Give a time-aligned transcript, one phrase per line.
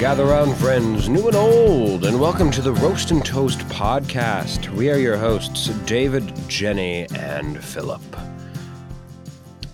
[0.00, 4.66] Gather round, friends, new and old, and welcome to the Roast and Toast podcast.
[4.70, 8.00] We are your hosts, David, Jennie, and Philip.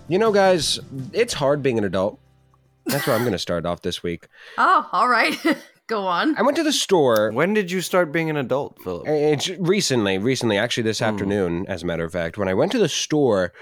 [0.09, 0.81] You know, guys,
[1.13, 2.19] it's hard being an adult.
[2.87, 4.27] That's where I'm going to start off this week.
[4.57, 5.33] Oh, all right.
[5.87, 6.37] Go on.
[6.37, 7.31] I went to the store.
[7.31, 9.07] When did you start being an adult, Philip?
[9.07, 11.05] It's recently, recently, actually this hmm.
[11.05, 13.53] afternoon, as a matter of fact, when I went to the store.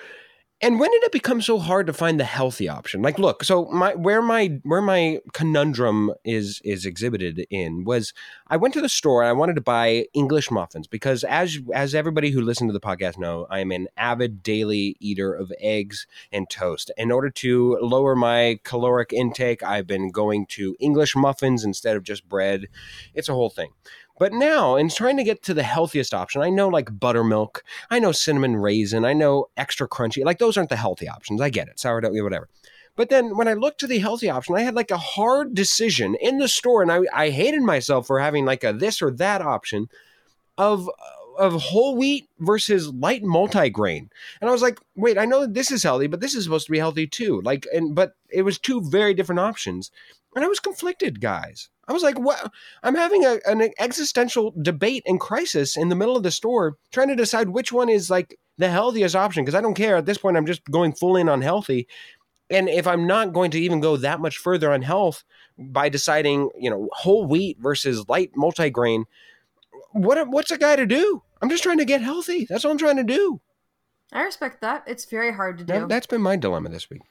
[0.62, 3.02] And when did it become so hard to find the healthy option?
[3.02, 8.14] Like, look, so my where my where my conundrum is is exhibited in was
[8.48, 11.94] I went to the store and I wanted to buy English muffins because as as
[11.94, 16.08] everybody who listened to the podcast know, I am an avid daily eater of eggs
[16.32, 16.90] and toast.
[16.96, 22.04] In order to lower my caloric intake, I've been going to English muffins instead of
[22.04, 22.68] just bread.
[23.14, 23.72] It's a whole thing.
[24.18, 28.00] But now, in trying to get to the healthiest option, I know like buttermilk, I
[28.00, 30.24] know cinnamon raisin, I know extra crunchy.
[30.24, 31.42] Like those aren't the healthy options.
[31.42, 32.48] I get it, sourdough, whatever.
[32.96, 36.16] But then when I looked to the healthy option, I had like a hard decision
[36.22, 39.42] in the store, and I, I hated myself for having like a this or that
[39.42, 39.90] option
[40.58, 40.90] of
[41.38, 44.08] of whole wheat versus light multigrain.
[44.40, 46.68] And I was like, wait, I know that this is healthy, but this is supposed
[46.68, 47.42] to be healthy too.
[47.42, 49.92] Like, and but it was two very different options,
[50.34, 51.70] and I was conflicted, guys.
[51.88, 52.52] I was like, what?
[52.84, 57.10] I'm having a, an existential debate and crisis in the middle of the store, trying
[57.10, 59.44] to decide which one is like the healthiest option.
[59.44, 60.38] Because I don't care at this point.
[60.38, 61.88] I'm just going full in on healthy.
[62.50, 65.24] And if I'm not going to even go that much further on health
[65.58, 69.06] by deciding, you know, whole wheat versus light multigrain,
[69.92, 71.24] what what's a guy to do?
[71.42, 72.46] I'm just trying to get healthy.
[72.50, 73.42] That's all I'm trying to do.
[74.12, 74.84] I respect that.
[74.88, 75.88] It's very hard to do.
[75.88, 77.02] That, has been my dilemma this week.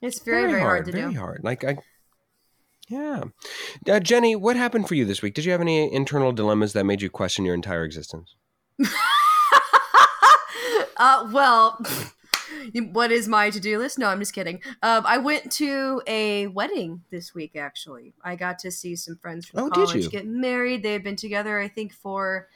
[0.00, 1.18] it's very, very, hard, to very do.
[1.18, 1.42] hard.
[1.44, 1.78] Like I,
[2.90, 3.22] yeah.
[3.88, 5.34] Uh, Jennie, what happened for you this week?
[5.34, 8.34] Did you have any internal dilemmas that made you question your entire existence?
[10.96, 11.80] uh, well,
[12.92, 13.98] what is my to do list?
[13.98, 14.60] No, I'm just kidding.
[14.82, 18.12] Um, I went to a wedding this week, actually.
[18.24, 20.82] I got to see some friends from Oh, college get married.
[20.82, 22.48] They've been together, I think, for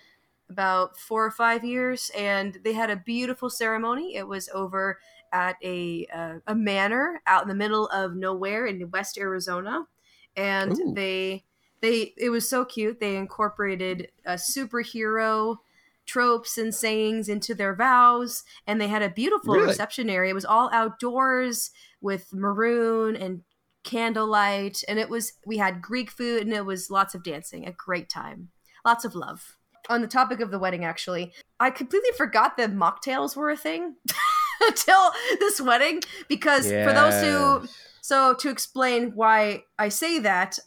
[0.50, 4.16] about four or five years, and they had a beautiful ceremony.
[4.16, 4.98] It was over
[5.32, 9.86] at a uh, a manor out in the middle of nowhere in West Arizona,
[10.36, 10.92] and Ooh.
[10.94, 11.44] they
[11.80, 13.00] they it was so cute.
[13.00, 15.58] They incorporated a superhero
[16.06, 19.68] tropes and sayings into their vows, and they had a beautiful Really?
[19.68, 20.30] reception area.
[20.30, 23.42] It was all outdoors with maroon and
[23.84, 27.66] candlelight, and it was we had Greek food and it was lots of dancing.
[27.66, 28.48] A great time,
[28.84, 29.56] lots of love.
[29.90, 33.96] On the topic of the wedding, actually, I completely forgot that mocktails were a thing
[34.62, 37.78] until this wedding because for those who Yes.
[38.04, 40.58] So to explain why I say that,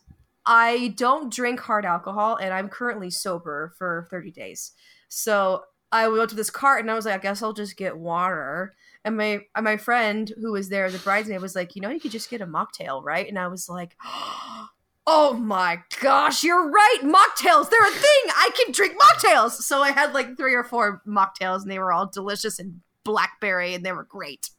[0.44, 4.72] I don't drink hard alcohol and I'm currently sober for 30 days.
[5.08, 5.62] So
[5.92, 8.74] I went to this cart and I was like, I guess I'll just get water.
[9.06, 12.09] And my my friend who was there, the bridesmaid, was like, you know, you could
[12.09, 13.28] just get a mocktail, right?
[13.28, 13.96] And I was like,
[15.06, 17.02] oh my gosh, you're right.
[17.03, 18.31] Mocktails, they're a thing.
[18.36, 19.52] I can drink mocktails.
[19.52, 23.76] So I had like three or four mocktails and they were all delicious and blackberry
[23.76, 24.50] and they were great.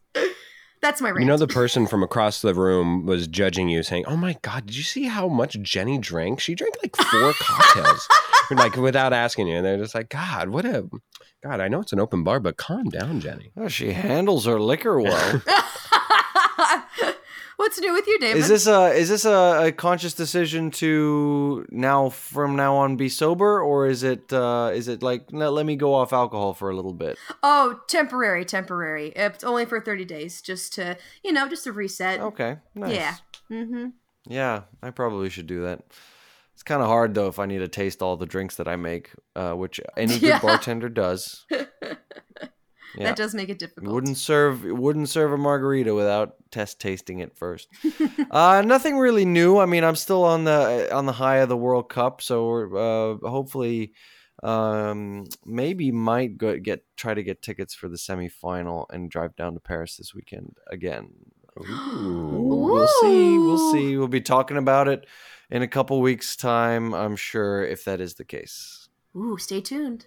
[0.81, 1.21] That's my rant.
[1.21, 4.67] You know, the person from across the room was judging you, saying, "Oh my God,
[4.67, 6.41] did you see how much Jennie drank?
[6.41, 8.07] She drank like four cocktails,
[8.51, 10.89] like without asking you." And they're just like, "God, what a
[11.43, 11.61] God!
[11.61, 15.01] I know it's an open bar, but calm down, Jennie." Oh, she handles her liquor
[15.01, 15.43] well.
[17.59, 18.39] What's new with you, David?
[18.39, 23.09] is this a is this a, a conscious decision to now from now on be
[23.09, 26.71] sober, or is it uh, is it like no, let me go off alcohol for
[26.71, 27.19] a little bit?
[27.43, 29.09] Oh, temporary, temporary.
[29.17, 32.21] It's only for 30 days, just to, you know, just to reset.
[32.21, 32.95] Okay, nice.
[32.95, 33.15] Yeah.
[33.51, 33.87] Mm-hmm.
[34.29, 35.83] Yeah, I probably should do that.
[36.55, 38.77] It's kind of hard though if I need to taste all the drinks that I
[38.77, 40.39] make, uh, which any good Yeah.
[40.41, 41.45] bartender does.
[42.99, 43.05] Yeah.
[43.05, 43.95] That does make it difficult.
[43.95, 47.69] wouldn't serve wouldn't serve a margarita without test tasting it first.
[48.31, 49.59] uh, nothing really new.
[49.59, 53.13] I mean, I'm still on the on the high of the World Cup, so we're,
[53.13, 53.93] uh, hopefully,
[54.43, 59.55] um, maybe might go, get try to get tickets for the semifinal and drive down
[59.55, 61.11] to Paris this weekend again.
[61.61, 62.67] Ooh.
[62.69, 63.39] We'll see.
[63.39, 63.97] We'll see.
[63.97, 65.07] We'll be talking about it
[65.51, 66.95] in a couple weeks' time.
[66.95, 68.89] I'm sure if that is the case.
[69.17, 70.07] Ooh, stay tuned.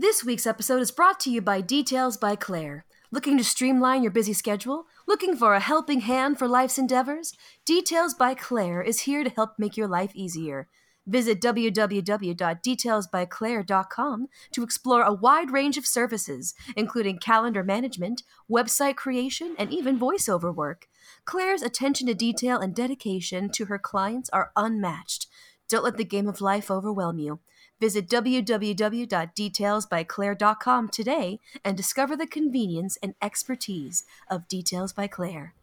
[0.00, 2.84] This week's episode is brought to you by Details by Claire.
[3.10, 4.86] Looking to streamline your busy schedule?
[5.08, 7.34] Looking for a helping hand for life's endeavors?
[7.64, 10.68] Details by Claire is here to help make your life easier.
[11.04, 19.72] Visit www.detailsbyclaire.com to explore a wide range of services, including calendar management, website creation, and
[19.72, 20.86] even voiceover work.
[21.24, 25.26] Claire's attention to detail and dedication to her clients are unmatched.
[25.68, 27.40] Don't let the game of life overwhelm you.
[27.80, 35.54] Visit www.detailsbyclaire.com today and discover the convenience and expertise of Details by Claire.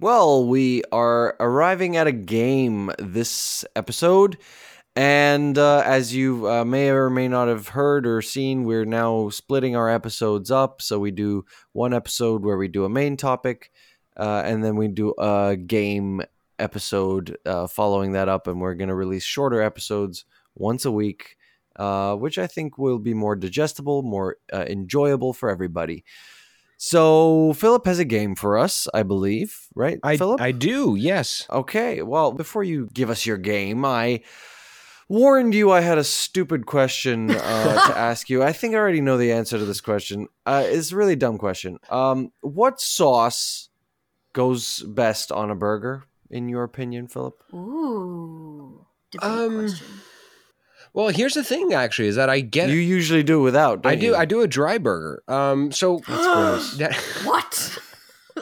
[0.00, 4.38] Well, we are arriving at a game this episode.
[4.94, 9.28] And uh, as you uh, may or may not have heard or seen, we're now
[9.28, 10.82] splitting our episodes up.
[10.82, 13.70] So we do one episode where we do a main topic,
[14.16, 16.22] uh, and then we do a game
[16.58, 18.46] episode uh, following that up.
[18.46, 20.24] And we're going to release shorter episodes
[20.58, 21.36] once a week,
[21.76, 26.04] uh, which I think will be more digestible, more uh, enjoyable for everybody.
[26.76, 29.98] So Philip has a game for us, I believe, right?
[30.02, 30.40] I, Philip?
[30.40, 31.46] I do, yes.
[31.50, 34.20] Okay, well, before you give us your game, I
[35.08, 38.44] warned you I had a stupid question uh, to ask you.
[38.44, 40.28] I think I already know the answer to this question.
[40.46, 41.78] Uh, it's a really dumb question.
[41.90, 43.70] Um, what sauce
[44.32, 47.42] goes best on a burger, in your opinion, Philip?
[47.52, 48.86] Ooh.
[49.10, 49.86] Debate Um, question.
[50.98, 53.86] Well, here's the thing, actually, is that I get You usually do without.
[53.86, 54.06] I don't do.
[54.06, 54.16] you?
[54.16, 55.22] I do a dry burger.
[55.28, 57.78] Um, so That's that- What?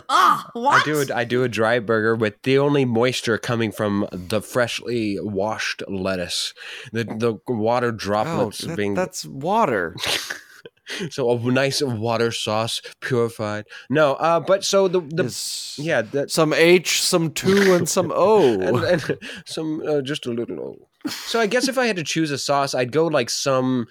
[0.08, 0.80] ah, what?
[0.80, 1.00] I do.
[1.02, 5.82] A, I do a dry burger with the only moisture coming from the freshly washed
[5.86, 6.54] lettuce,
[6.92, 9.94] the the water Oh, droplets that- being that's water.
[11.10, 13.66] so a nice water sauce purified.
[13.90, 15.76] No, uh, but so the the Yes.
[15.78, 18.60] yeah that Some H, some two, and some O.
[18.68, 20.58] and, and some uh, just a little.
[20.60, 20.88] O.
[21.08, 23.86] So I guess if I had to choose a sauce, I'd go like some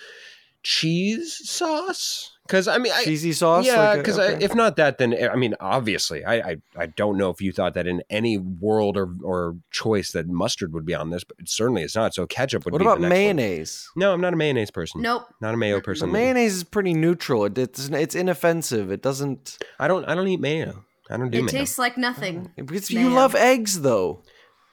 [0.64, 2.32] cheese sauce.
[2.48, 3.66] Because I mean, I, Cheesy sauce.
[3.66, 4.44] Yeah, like because okay.
[4.44, 7.52] if not that, then eh, I mean, obviously, I, I I don't know if you
[7.52, 11.38] thought that in any world or or choice that mustard would be on this, but
[11.40, 12.14] it certainly is not.
[12.14, 12.74] So ketchup would.
[12.74, 13.18] what be about the next one.
[13.18, 13.90] mayonnaise?
[13.96, 15.02] No, I'm not a mayonnaise person.
[15.02, 15.26] Nope.
[15.42, 16.12] not a mayo person.
[16.12, 17.46] mayonnaise is pretty neutral.
[17.46, 18.92] It, it's it's inoffensive.
[18.92, 19.58] It doesn't.
[19.80, 20.08] I don't.
[20.08, 20.86] I don't eat mayo.
[21.10, 21.52] I don't do It mayo.
[21.52, 22.52] tastes like nothing.
[22.56, 23.08] Because Mayo.
[23.08, 24.22] you love eggs, though.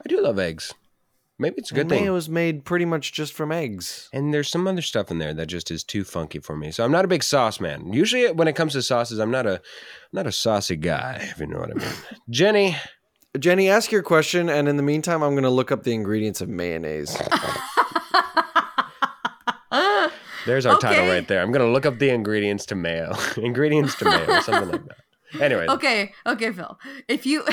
[0.04, 0.74] I do love eggs.
[1.42, 2.02] Maybe it's a good and thing.
[2.04, 4.08] mayo is made pretty much just from eggs.
[4.12, 6.70] And there's some other stuff in there that just is too funky for me.
[6.70, 7.92] So I'm not a big sauce man.
[7.92, 9.60] Usually, when it comes to sauces, I'm not a
[10.12, 11.18] not a saucy guy.
[11.20, 11.92] If you know what I mean.
[12.30, 12.76] Jennie,
[13.38, 16.40] Jennie, ask your question, and in the meantime, I'm going to look up the ingredients
[16.40, 17.18] of mayonnaise.
[20.46, 21.42] there's our title right there.
[21.42, 23.14] I'm gonna look up the ingredients to mayo.
[23.36, 24.96] ingredients to mayo, something like that.
[25.40, 26.79] Anyway, Okay, okay, Phil.
[27.08, 27.44] If you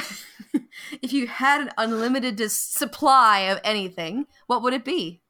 [1.02, 5.22] if you had an unlimited dis- supply of anything, what would it be?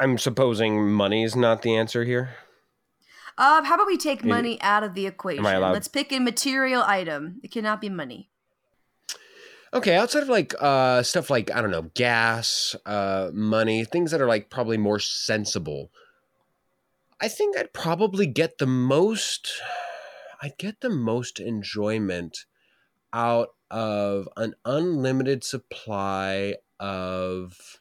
[0.00, 2.30] I'm supposing money is not the answer here.
[3.38, 5.44] Um, how about we take money out of the equation?
[5.46, 7.40] allowed- Let's pick a material item.
[7.42, 8.28] It cannot be money.
[9.72, 14.20] Okay, outside of like uh stuff like I don't know, gas, uh money, things that
[14.20, 15.92] are like probably more sensible.
[17.20, 19.52] I think I'd probably get the most
[20.42, 22.46] I'd get the most enjoyment
[23.12, 27.80] out of an unlimited supply of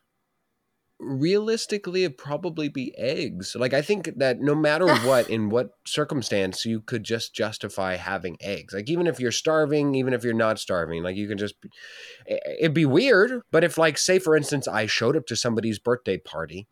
[0.99, 3.55] realistically it'd probably be eggs.
[3.57, 8.37] Like i think that no matter what in what circumstance you could just justify having
[8.41, 8.73] eggs.
[8.73, 11.55] Like even if you're starving even if you're not starving like you can just
[12.27, 16.17] it'd be weird but if like say for instance i showed up to somebody's birthday
[16.17, 16.67] party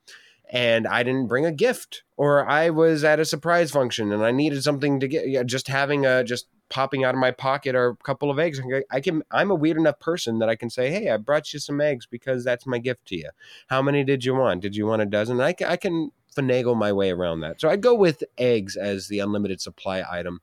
[0.50, 4.32] and i didn't bring a gift or i was at a surprise function and i
[4.32, 7.90] needed something to get yeah, just having a just popping out of my pocket are
[7.90, 8.60] a couple of eggs
[8.92, 11.60] i can i'm a weird enough person that i can say hey i brought you
[11.60, 13.30] some eggs because that's my gift to you
[13.68, 16.76] how many did you want did you want a dozen i can, I can finagle
[16.76, 20.42] my way around that so i'd go with eggs as the unlimited supply item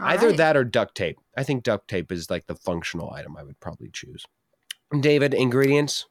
[0.00, 0.36] All Either right.
[0.36, 1.18] that or duct tape.
[1.36, 4.24] I think duct tape is like the functional item I would probably choose.
[5.00, 6.06] David, ingredients?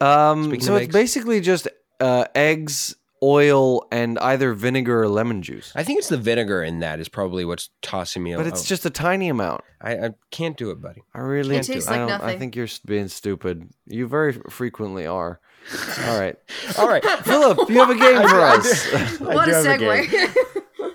[0.00, 0.92] Um, Speaking so it's eggs.
[0.92, 1.66] basically just
[2.00, 5.72] uh, eggs, oil, and either vinegar or lemon juice.
[5.74, 8.44] I think it's the vinegar in that is probably what's tossing me over.
[8.44, 8.58] But out.
[8.58, 9.62] it's just a tiny amount.
[9.80, 11.02] I, I can't do it, buddy.
[11.14, 12.38] I really It tastes I like don't- I nothing.
[12.38, 13.68] think you're being stupid.
[13.86, 15.40] You very frequently are.
[16.06, 16.36] All right,
[16.78, 17.04] All right.
[17.24, 18.90] Philip, you have a game for do- I us.
[19.18, 20.04] do- I what do a have a game.
[20.04, 20.36] segue.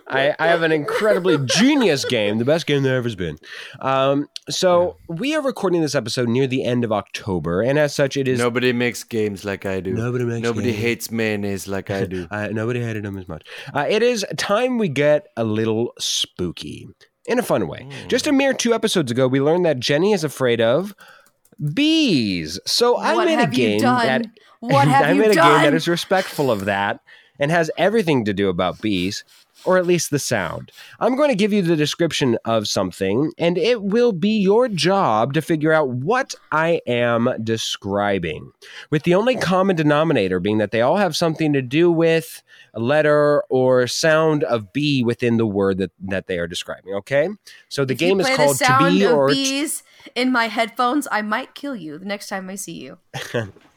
[0.07, 3.37] I, I have an incredibly genius game, the best game there ever's been.
[3.79, 8.17] Um, so we are recording this episode near the end of October, and as such,
[8.17, 9.93] it is Nobody makes games like I do.
[9.93, 10.81] Nobody makes Nobody games.
[10.81, 12.27] hates mayonnaise like I do.
[12.31, 13.45] Uh, nobody hated them as much.
[13.73, 16.87] Uh, it is time we get a little spooky
[17.27, 17.87] in a fun way.
[18.07, 20.95] Just a mere two episodes ago, we learned that Jennie is afraid of
[21.73, 22.59] bees.
[22.65, 24.05] So I what made have a game done?
[24.05, 24.25] that
[24.59, 25.51] what have I you made a done?
[25.61, 26.99] game that is respectful of that
[27.39, 29.23] and has everything to do about bees,
[29.65, 30.71] or at least the sound.
[30.99, 35.33] I'm going to give you the description of something, and it will be your job
[35.33, 38.51] to figure out what I am describing.
[38.89, 42.79] With the only common denominator being that they all have something to do with a
[42.79, 46.93] letter or sound of B within the word that, that they are describing.
[46.95, 47.29] Okay?
[47.69, 49.83] So the If game is called To Be or bees
[50.15, 52.97] in my headphones, I might kill you the next time I see you.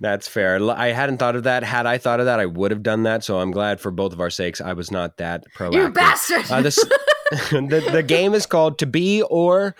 [0.00, 0.58] That's fair.
[0.70, 1.62] I hadn't thought of that.
[1.62, 3.24] Had I thought of that, I would have done that.
[3.24, 5.74] So I'm glad for both of our sakes, I was not that proactive.
[5.74, 6.50] You bastard!
[6.50, 6.76] Uh, this,
[7.50, 9.76] the, the game is called To Be or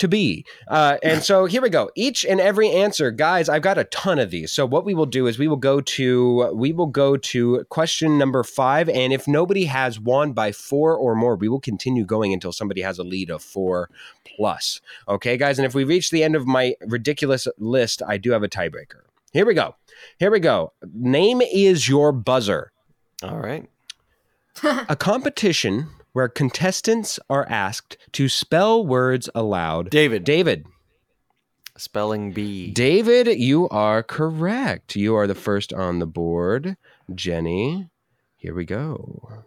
[0.00, 0.44] To Be.
[0.66, 1.90] Uh, and so here we go.
[1.94, 4.50] Each and every answer, guys, I've got a ton of these.
[4.50, 8.16] So what we will do is we will go to we will go to question
[8.16, 8.88] number five.
[8.88, 12.80] And if nobody has won by four or more, we will continue going until somebody
[12.80, 13.90] has a lead of four
[14.24, 14.80] plus.
[15.06, 15.58] Okay, guys.
[15.58, 19.02] And if we reach the end of my ridiculous list, I do have a tiebreaker.
[19.32, 19.76] Here we go.
[20.18, 20.72] Here we go.
[20.94, 22.72] Name is your buzzer
[23.22, 23.68] All right.
[24.62, 29.90] a competition where contestants are asked to spell words aloud.
[29.90, 30.24] David.
[30.24, 30.66] David.
[31.76, 32.70] Spelling bee.
[32.72, 34.96] David, you are correct.
[34.96, 36.76] You are the first on the board.
[37.14, 37.88] Jennie,
[38.36, 39.44] here we go.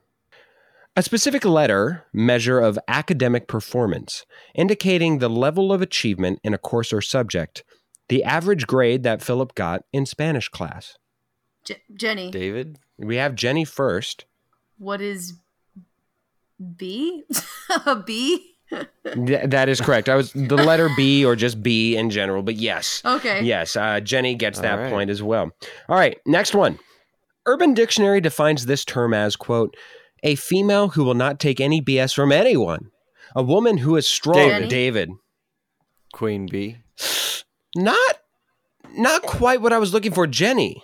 [0.95, 6.93] A specific letter measure of academic performance, indicating the level of achievement in a course
[6.93, 7.63] or subject.
[8.09, 10.97] The average grade that Philip got in Spanish class.
[11.65, 12.77] Je- Jennie, David.
[12.97, 14.25] We have Jennie first.
[14.77, 15.33] what is
[16.77, 17.23] B?
[17.85, 18.55] a B?
[19.03, 20.09] Th- that is correct.
[20.09, 23.01] I was the letter B or just B in general, but yes.
[23.05, 23.43] Okay.
[23.43, 24.91] Yes, uh, Jennie gets that All right.
[24.91, 25.51] point as well.
[25.89, 26.79] All right, next one.
[27.45, 29.75] Urban Dictionary defines this term as, quote,
[30.23, 32.89] a female who will not take any BS from anyone.
[33.35, 34.35] A woman who is strong.
[34.37, 34.69] David.
[34.69, 35.09] David.
[36.13, 36.77] Queen B.
[37.75, 38.19] Not
[38.95, 40.83] not quite what I was looking for, Jennie.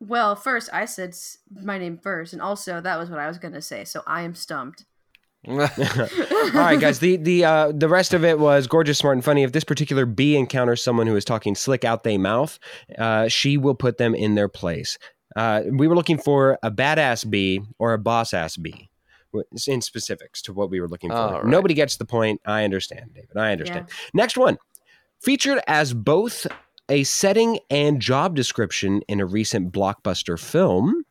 [0.00, 1.14] Well, first I said
[1.62, 3.84] my name first, and also that was what I was gonna say.
[3.84, 4.84] So I am stumped.
[5.48, 5.56] All
[6.54, 7.00] right, guys.
[7.00, 9.42] The the uh, the rest of it was gorgeous, smart, and funny.
[9.42, 12.58] If this particular bee encounters someone who is talking slick out they mouth,
[12.98, 14.98] uh, she will put them in their place.
[15.36, 18.88] Uh, we were looking for a badass bee or a boss ass bee.
[19.66, 21.16] In specifics to what we were looking for.
[21.16, 21.44] All right.
[21.44, 22.40] Nobody gets the point.
[22.46, 23.36] I understand, David.
[23.36, 23.88] I understand.
[24.12, 24.58] Next one.
[25.20, 26.46] Featured as both
[26.88, 31.04] a setting and job description in a recent blockbuster film,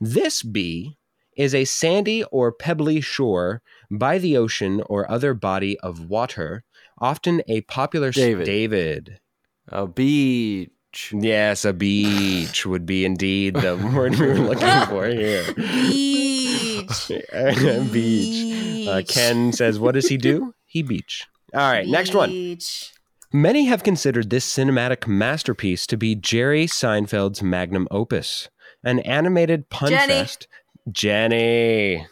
[0.00, 0.96] this bee
[1.36, 6.64] is a sandy or pebbly shore by the ocean or other body of water,
[6.98, 8.44] often a popular s- David.
[8.46, 9.20] David.
[9.68, 10.70] A beach.
[11.12, 15.44] Yes, a beach would be indeed the word we were looking for here.
[15.54, 17.08] Beach.
[17.92, 18.88] beach.
[18.88, 20.54] Uh, Ken says, "What does he do?
[20.64, 22.30] He beach." All right, next one.
[22.30, 22.92] Beach.
[23.32, 28.48] Many have considered this cinematic masterpiece to be Jerry Seinfeld's magnum opus,
[28.84, 30.12] an animated pun Jennie.
[30.14, 30.46] fest.
[30.90, 32.06] Jennie.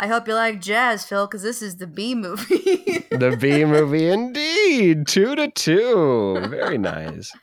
[0.00, 3.04] I hope you like jazz, Phil, because this is the B movie.
[3.10, 5.08] the B movie, indeed.
[5.08, 6.38] Two to two.
[6.48, 7.34] Very nice.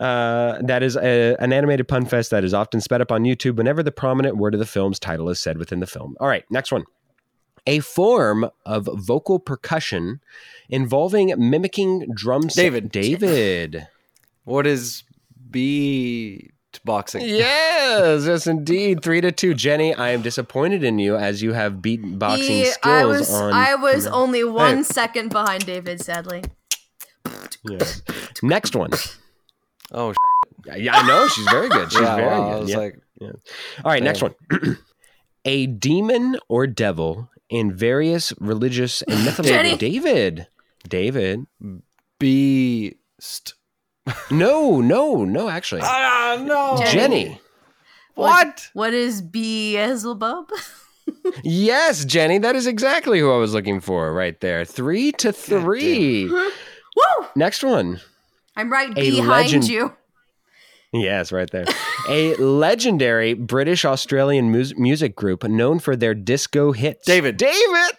[0.00, 3.56] Uh, that is a, an animated pun fest that is often sped up on YouTube
[3.56, 6.16] whenever the prominent word of the film's title is said within the film.
[6.20, 6.84] All right, next one.
[7.66, 10.20] A form of vocal percussion
[10.70, 12.92] involving mimicking drum set- David.
[12.92, 13.86] David.
[14.44, 15.02] What is
[15.50, 16.53] beat
[16.84, 17.22] boxing?
[17.26, 19.02] Yes, yes, indeed.
[19.02, 19.54] Three to two.
[19.54, 23.32] Jennie, I am disappointed in you as you have beaten boxing E- skills I was
[23.32, 23.52] on.
[23.52, 24.82] I was only one Hey.
[24.84, 26.42] second behind David, sadly.
[27.68, 28.02] Yes.
[28.42, 28.90] Next one.
[29.92, 30.16] Oh, sh-
[30.76, 31.90] Yeah, I know she's very good.
[31.92, 32.60] She's yeah, very wow, I good.
[32.62, 32.76] was Yeah.
[32.78, 32.94] like,
[33.84, 34.34] All right, next one.
[35.44, 39.76] a demon or devil in various religious and mythological.
[39.78, 40.46] David.
[40.88, 41.46] David.
[42.18, 43.54] beast.
[44.30, 45.48] No, no, no.
[45.48, 46.76] Actually, Ah, no.
[46.84, 46.92] Jennie.
[47.24, 47.40] Jennie.
[48.14, 48.68] What?
[48.74, 50.50] What is Beelzebub?
[51.42, 52.38] Yes, Jennie.
[52.38, 54.12] That is exactly who I was looking for.
[54.14, 54.64] Right there.
[54.64, 56.26] Three to three.
[56.26, 57.26] Woo!
[57.36, 58.00] Next one.
[58.56, 59.92] I'm right A behind legend- you.
[60.94, 61.66] Yes, right there.
[62.08, 67.04] a legendary British Australian mus- music group known for their disco hits.
[67.04, 67.36] David.
[67.36, 67.92] David.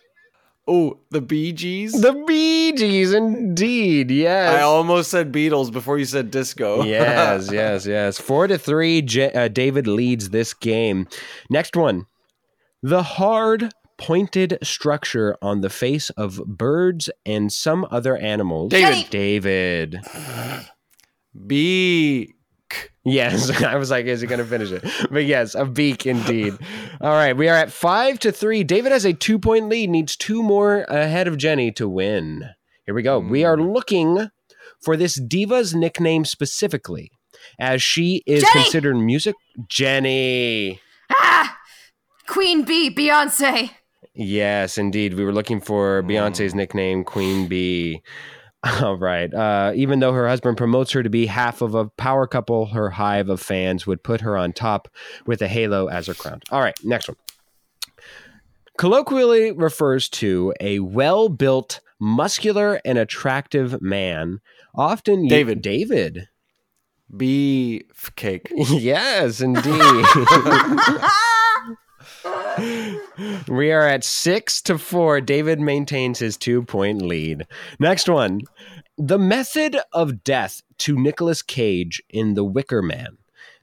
[0.67, 1.91] Oh, the Bee Gees?
[1.93, 4.09] The Bee Gees, indeed.
[4.09, 4.57] Yes.
[4.57, 6.83] I almost said Beatles before you said disco.
[6.85, 8.17] yes, yes, yes.
[8.17, 9.01] Four to three.
[9.03, 11.07] J- uh, David leads this game.
[11.51, 12.07] Next one.
[12.81, 18.71] The hard, pointed structure on the face of birds and some other animals.
[18.71, 19.09] David.
[19.09, 20.01] David.
[21.47, 22.35] Beak.
[23.05, 24.83] Yes, I was like, is he going to finish it?
[25.11, 26.55] But yes, a beak indeed.
[26.99, 28.63] All right, we are at five to three.
[28.63, 32.49] David has a two point lead, needs two more ahead of Jennie to win.
[32.85, 33.19] Here we go.
[33.19, 34.29] We are looking
[34.83, 37.11] for this diva's nickname specifically,
[37.59, 38.63] as she is Jennie!
[38.63, 39.35] considered music.
[39.69, 40.79] Jennie.
[41.09, 41.57] Ah!
[42.27, 43.71] Queen Bee, Beyonce.
[44.15, 45.13] Yes, indeed.
[45.13, 48.01] We were looking for Beyonce's nickname, Queen Bee.
[48.81, 49.31] All right.
[49.33, 52.89] Uh, even though her husband promotes her to be half of a power couple, her
[52.89, 54.87] hive of fans would put her on top
[55.25, 56.41] with a halo as her crown.
[56.49, 57.17] All right, next one.
[58.77, 64.39] Colloquially refers to a well built, muscular, and attractive man,
[64.73, 65.27] often.
[65.27, 65.61] David.
[65.61, 66.27] David.
[67.15, 68.51] Beef cake.
[68.55, 69.63] yes, indeed.
[73.47, 75.21] we are at six to four.
[75.21, 77.45] David maintains his two point lead.
[77.79, 78.41] Next one.
[78.97, 83.17] The method of death to Nicolas Cage in The Wicker Man.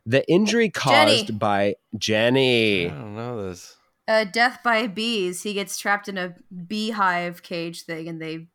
[0.04, 1.38] The injury caused Jennie.
[1.38, 2.86] by Jennie.
[2.90, 3.76] I don't know this.
[4.08, 5.42] uh, death by bees.
[5.42, 6.34] He gets trapped in a
[6.66, 8.48] beehive cage thing, and they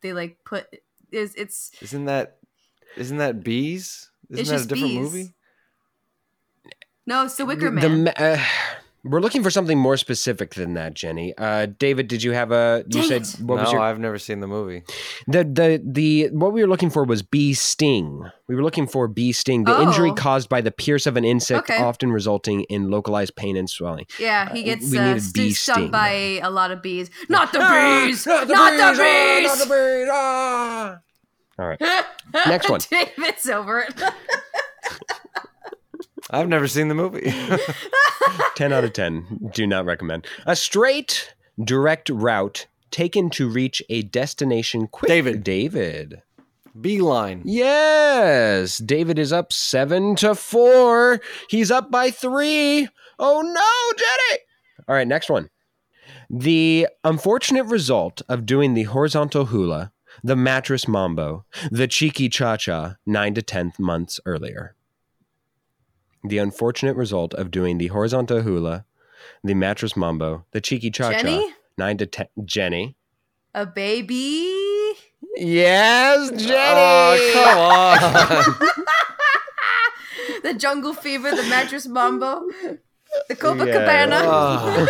[0.00, 0.66] they like put
[1.12, 2.38] is it's Isn't that
[2.96, 4.10] isn't that bees?
[4.30, 4.98] Isn't It's that a different bees.
[5.12, 5.34] movie?
[7.06, 8.04] no, it's the Wicker Man.
[8.04, 8.42] me- uh,
[9.04, 11.32] we're looking for something more specific than that, Jennie.
[11.38, 12.82] Uh, David, did you have a?
[12.88, 13.28] You Dang said it.
[13.40, 14.82] what was no, your I've never seen the movie.
[15.28, 18.28] the the the what we were looking for was bee sting.
[18.48, 20.14] We were looking for bee sting, the injury Oh.
[20.14, 21.82] caused by the pierce of an insect, Okay.
[21.82, 24.06] often resulting in localized pain and swelling.
[24.18, 25.90] yeah, he Uh, gets we uh, needed bee st- stung sting.
[25.90, 26.10] by
[26.42, 27.08] a lot of bees.
[27.28, 28.26] Not the Ah, bees!
[28.26, 28.58] Not the bees!
[29.46, 30.08] not the bees!
[30.12, 30.98] ah!
[31.58, 31.80] All right,
[32.46, 32.80] Next one.
[32.90, 33.94] David's over it.
[36.30, 37.32] I've never seen the movie.
[38.54, 39.50] Ten out of ten.
[39.54, 40.26] Do not recommend.
[40.46, 45.08] A straight, direct route taken to reach a destination quick.
[45.08, 45.44] David.
[45.44, 46.22] David.
[46.78, 47.42] Beeline.
[47.44, 51.20] Yes, David is up seven to four.
[51.48, 52.88] He's up by three.
[53.18, 54.42] Oh no, Jennie!
[54.88, 55.48] All right, next one.
[56.28, 59.92] The unfortunate result of doing the horizontal hula,
[60.22, 64.74] the mattress mambo, the cheeky cha cha nine to ten months earlier.
[66.26, 68.84] The unfortunate result of doing the horizontal hula,
[69.44, 71.54] the mattress mambo, the cheeky cha cha Jennie?
[71.78, 72.26] nine to ten.
[72.44, 72.96] Jennie.
[73.54, 74.52] A baby?
[75.36, 76.52] Yes, oh, Jennie.
[76.58, 78.72] Oh, come on.
[80.42, 82.76] the jungle fever, the mattress mambo, the
[83.30, 83.34] Yeah.
[83.36, 84.22] Copacabana.
[84.26, 84.86] Oh.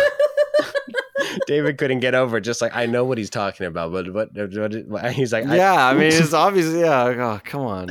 [1.45, 2.39] David couldn't get over.
[2.39, 4.33] Just like I know what he's talking about, but what?
[4.33, 7.03] what, what he's like, yeah, I mean, it's obviously, yeah.
[7.03, 7.89] Oh, come on.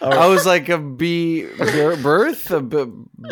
[0.00, 2.86] All I was like a bee bir- birth, a b-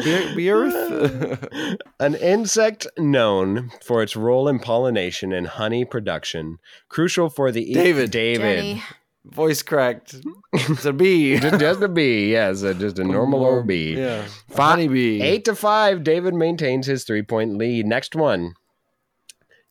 [0.05, 1.77] be- be earth.
[2.01, 7.75] an insect known for its role in pollination and honey production, crucial for the e-
[7.75, 8.11] David.
[8.11, 8.83] David, Jennie.
[9.25, 10.14] Voice cracked.
[10.53, 11.37] It's a bee.
[11.40, 13.97] just, just a bee, yes, uh, just a normal old bee.
[13.99, 14.25] Yeah.
[14.51, 15.21] Fi- Honey bee.
[15.21, 17.87] Eight to five, David maintains his three point lead.
[17.87, 18.55] Next one.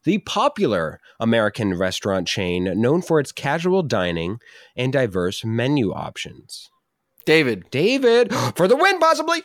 [0.05, 4.37] The popular American restaurant chain known for its casual dining
[4.75, 6.69] and diverse menu options.
[7.25, 7.65] David.
[7.71, 9.41] David, for the win, possibly.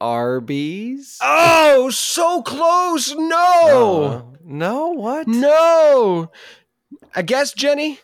[0.00, 1.18] Arby's.
[1.22, 3.14] Oh, so close.
[3.14, 4.04] No.
[4.34, 5.28] Uh, no, what?
[5.28, 6.30] No.
[7.14, 8.00] I guess, Jennie,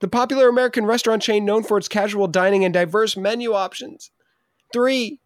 [0.00, 4.10] the popular American restaurant chain known for its casual dining and diverse menu options.
[4.72, 5.20] Three,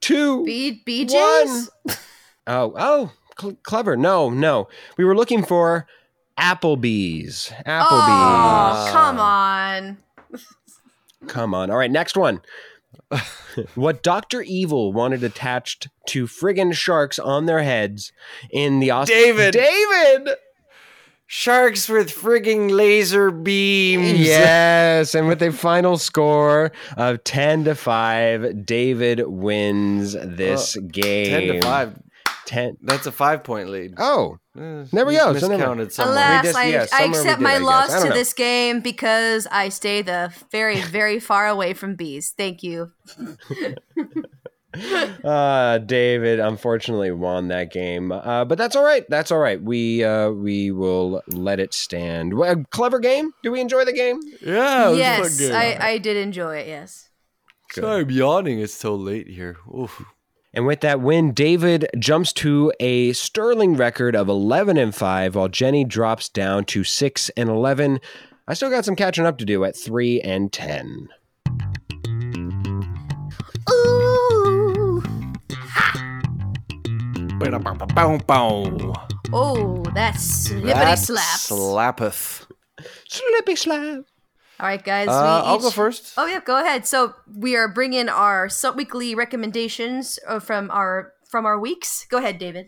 [0.00, 1.70] two, B- BJ's?
[2.46, 3.96] Oh, oh, cl- clever.
[3.96, 4.68] No, no.
[4.96, 5.86] We were looking for
[6.38, 7.52] Applebee's.
[7.66, 7.88] Applebee's.
[7.90, 9.98] Oh, come on.
[11.26, 11.70] Come on.
[11.70, 12.40] All right, next one.
[13.74, 14.40] what Dr.
[14.40, 18.10] Evil wanted attached to friggin' sharks on their heads
[18.50, 19.52] in the Aust- David.
[19.52, 20.30] David!
[21.26, 24.18] Sharks with frigging laser beams.
[24.18, 31.48] Yes, and with a final score of 10 to 5, David wins this game.
[31.48, 32.02] 10 to 5.
[32.50, 32.76] 10.
[32.82, 33.94] That's a five point lead.
[33.98, 35.32] Oh, Eh, There we go.
[35.34, 36.16] So never- Miscounted somewhere.
[36.16, 38.14] Alas, just- I, yeah, I somewhere we accept did, my I loss to know.
[38.14, 42.34] this game because I stay the very, very far away from bees.
[42.36, 42.90] Thank you.
[45.24, 49.04] uh, David unfortunately won that game, uh, but that's all right.
[49.08, 49.60] That's all right.
[49.62, 52.34] We uh, we will let it stand.
[52.34, 53.32] Well, clever game.
[53.42, 54.20] Do we enjoy the game?
[54.40, 56.68] Yeah, it was yes, fucking- I, I did enjoy it.
[56.68, 57.08] Yes.
[57.72, 58.58] Sorry, I'm yawning.
[58.58, 59.56] It's so late here.
[59.72, 60.02] Oof.
[60.52, 65.48] And with that win, David jumps to a sterling record of 11 and 5, while
[65.48, 68.00] Jennie drops down to 6 and 11.
[68.48, 71.08] I still got some catching up to do at 3 and 10.
[73.70, 75.02] Ooh.
[78.26, 78.94] Bow.
[79.32, 80.74] Oh, that's slippity slap.
[80.74, 81.48] That slaps.
[81.48, 82.46] slappeth.
[83.08, 84.04] Slippy slap.
[84.60, 85.08] All right, guys.
[85.08, 86.12] Uh, we I'll go first.
[86.18, 86.86] Oh yeah, go ahead.
[86.86, 92.06] So we are bringing our sub-weekly recommendations uh, from our from our weeks.
[92.10, 92.66] Go ahead, David.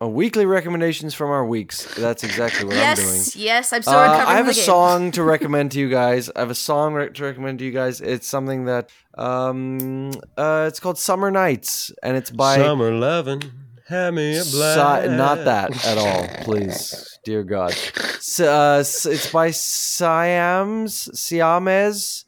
[0.00, 1.92] Uh, weekly recommendations from our weeks.
[1.96, 3.16] That's exactly what yes, I'm doing.
[3.16, 3.36] yes.
[3.36, 3.72] yes.
[3.72, 4.64] I'm still Uh, recovering I have from a game.
[4.64, 6.30] song to recommend to you guys.
[6.36, 8.00] I have a song re- to recommend to you guys.
[8.00, 13.42] It's something that um uh it's called Summer Nights and it's by Summer loving.
[13.90, 14.42] A.
[14.44, 17.72] Si- not that at all, please, dear God.
[17.72, 22.24] S- uh, it's by Siams, Siamez,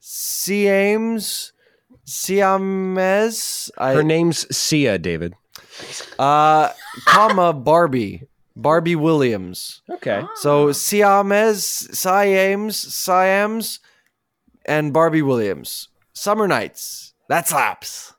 [0.00, 1.52] Siames,
[2.06, 3.70] Siamez.
[3.78, 5.34] I, Her name's Sia, David.
[6.18, 6.70] uh,
[7.04, 8.22] comma Barbie,
[8.56, 9.82] Barbie Williams.
[9.90, 10.22] Okay.
[10.36, 13.80] So Siamez, Siames, Siams,
[14.64, 15.88] and Barbie Williams.
[16.12, 17.12] Summer Nights.
[17.28, 18.14] That slaps.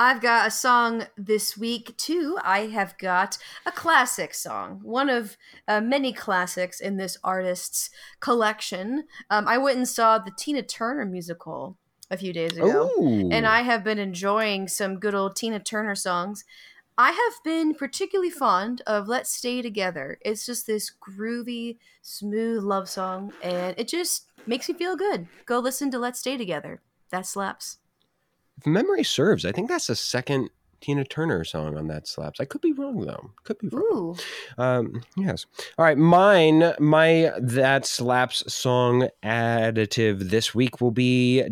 [0.00, 2.38] I've got a song this week too.
[2.42, 3.36] I have got
[3.66, 5.36] a classic song, one of
[5.68, 9.04] uh, many classics in this artist's collection.
[9.28, 11.76] Um, I went and saw the Tina Turner musical
[12.10, 13.28] a few days ago, Ooh.
[13.30, 16.46] and I have been enjoying some good old Tina Turner songs.
[16.96, 20.18] I have been particularly fond of Let's Stay Together.
[20.22, 25.28] It's just this groovy, smooth love song, and it just makes me feel good.
[25.44, 26.80] Go listen to Let's Stay Together.
[27.10, 27.76] That slaps.
[28.60, 30.50] If memory serves, I think that's the second
[30.82, 32.40] Tina Turner song on that slaps.
[32.40, 33.30] I could be wrong though.
[33.44, 34.18] Could be wrong.
[34.58, 35.46] Um, yes.
[35.78, 35.96] All right.
[35.96, 41.42] Mine, my that slaps song additive this week will be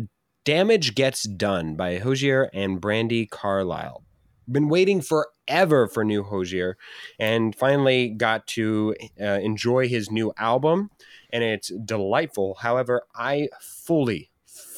[0.45, 4.03] "Damage Gets Done" by Hozier and Brandi Carlile.
[4.47, 6.77] Been waiting forever for new Hozier,
[7.17, 10.91] and finally got to uh, enjoy his new album,
[11.33, 12.57] and it's delightful.
[12.61, 14.29] However, I fully,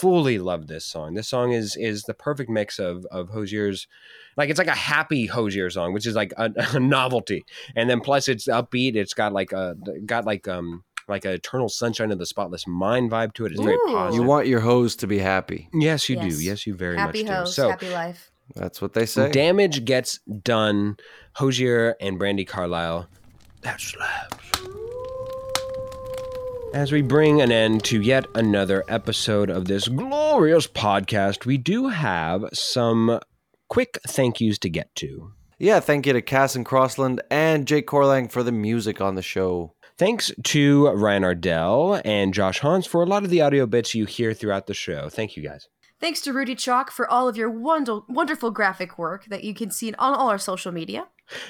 [0.02, 1.14] fully love this song.
[1.14, 3.88] This song is is the perfect mix of of Hozier's
[4.36, 8.02] like it's like a happy Hozier song, which is like a, a novelty, and then
[8.02, 8.96] plus it's upbeat.
[8.96, 13.12] It's got like a got like um like a eternal sunshine of the spotless mind
[13.12, 13.52] vibe to it.
[13.52, 13.94] It's very Ooh.
[13.94, 14.22] positive.
[14.24, 15.70] You want your hose to be happy.
[15.74, 16.28] yes, you do.
[16.28, 16.42] Yes.
[16.44, 17.34] Yes, you very happy much do.
[17.38, 18.32] host, So happy life.
[18.56, 19.32] That's what they say.
[19.32, 20.98] damage gets done.
[21.36, 23.08] Hozier and Brandi Carlile.
[23.62, 24.41] That's slaps.
[26.74, 31.90] As we bring an end to yet another episode of this glorious podcast, we do
[31.90, 33.20] have some
[33.68, 35.34] quick thank yous to get to.
[35.60, 39.22] Yeah, thank you to Cass and Crossland and Jake Corlang for the music on the
[39.22, 39.74] show.
[39.98, 44.06] Thanks to Ryan Ardell and Josh Hans for a lot of the audio bits you
[44.06, 45.10] hear throughout the show.
[45.10, 45.68] Thank you guys.
[46.00, 49.70] Thanks to Rudy Chalk for all of your wonder- wonderful graphic work that you can
[49.70, 51.08] see on all our social media.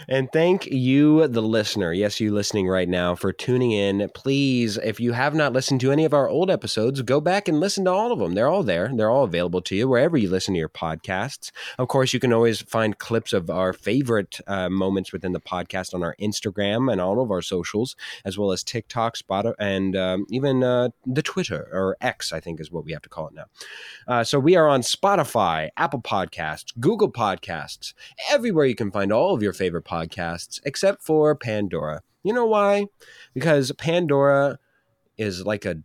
[0.08, 1.94] And thank you, the listener.
[1.94, 4.10] Yes, you listening right now for tuning in.
[4.13, 7.60] Please, if you have not listened to any of our old episodes, go back and
[7.60, 8.34] listen to all of them.
[8.34, 8.91] They're all there.
[8.94, 11.52] They're all available to you wherever you listen to your podcasts.
[11.78, 15.94] Of course, you can always find clips of our favorite uh, moments within the podcast
[15.94, 20.26] on our Instagram and all of our socials, as well as TikTok, Spotify, and um,
[20.30, 23.34] even uh, the Twitter or X, I think is what we have to call it
[23.34, 23.46] now.
[24.08, 27.94] Uh, so we are on Spotify, Apple Podcasts, Google Podcasts,
[28.30, 32.02] everywhere you can find all of your favorite podcasts, except for Pandora.
[32.24, 32.88] You know why?
[33.36, 34.58] Because Pandora
[35.18, 35.78] is like a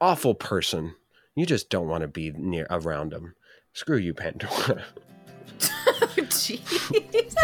[0.00, 0.94] awful person.
[1.34, 3.34] You just don't want to be near around them.
[3.72, 4.84] Screw you, Pandora.
[5.58, 7.34] Jeez.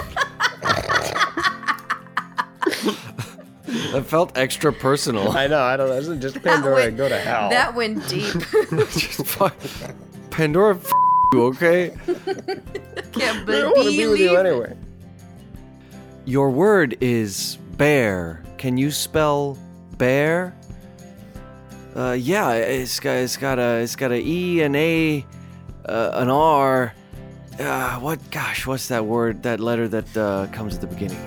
[3.92, 5.30] That felt extra personal.
[5.32, 5.60] I know.
[5.62, 5.96] I don't know.
[5.96, 6.74] It's just That Pandora.
[6.74, 7.48] went- go to hell.
[7.50, 8.32] That went deep.
[8.90, 9.54] Just fuck-
[10.30, 10.90] Pandora, f-
[11.32, 11.90] you, okay?
[13.12, 14.76] Can't believe I don't want to be with you anyway.
[16.24, 18.42] Your word is bear.
[18.56, 19.58] Can you spell
[19.98, 20.54] bear?
[21.96, 25.26] Uh, yeah, it's got it's got a it's got a e an a,
[25.84, 26.94] uh, an r.
[27.58, 28.18] Uh, what?
[28.30, 29.42] Gosh, what's that word?
[29.42, 31.18] That letter that uh, comes at the beginning?